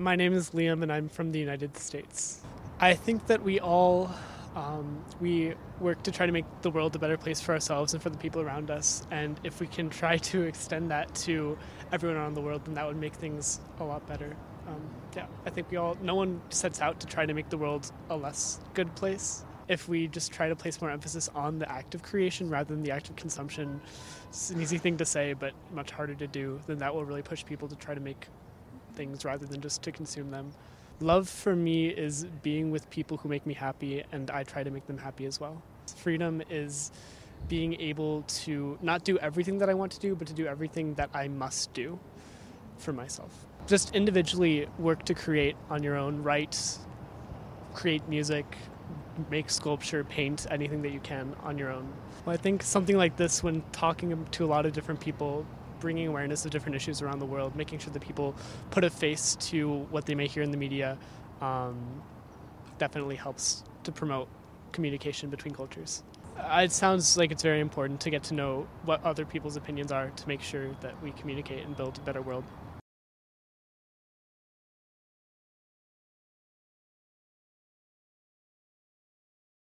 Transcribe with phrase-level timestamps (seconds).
[0.00, 2.40] My name is Liam, and I'm from the United States.
[2.80, 4.10] I think that we all
[4.56, 8.02] um, we work to try to make the world a better place for ourselves and
[8.02, 9.06] for the people around us.
[9.10, 11.58] And if we can try to extend that to
[11.92, 14.34] everyone around the world, then that would make things a lot better.
[14.66, 14.80] Um,
[15.14, 17.92] yeah, I think we all, no one sets out to try to make the world
[18.08, 19.44] a less good place.
[19.68, 22.82] If we just try to place more emphasis on the act of creation rather than
[22.82, 23.82] the act of consumption,
[24.30, 27.22] it's an easy thing to say, but much harder to do, then that will really
[27.22, 28.28] push people to try to make
[29.00, 30.52] things rather than just to consume them.
[31.00, 34.70] Love for me is being with people who make me happy, and I try to
[34.70, 35.62] make them happy as well.
[35.96, 36.92] Freedom is
[37.48, 40.92] being able to not do everything that I want to do, but to do everything
[41.00, 41.98] that I must do
[42.76, 43.46] for myself.
[43.66, 46.58] Just individually work to create on your own, write,
[47.72, 48.44] create music,
[49.30, 51.90] make sculpture, paint, anything that you can on your own.
[52.26, 55.46] Well, I think something like this, when talking to a lot of different people,
[55.80, 58.34] bringing awareness of different issues around the world, making sure that people
[58.70, 60.96] put a face to what they may hear in the media,
[61.40, 62.02] um,
[62.78, 64.28] definitely helps to promote
[64.72, 66.02] communication between cultures.
[66.38, 69.90] Uh, it sounds like it's very important to get to know what other people's opinions
[69.92, 72.44] are to make sure that we communicate and build a better world.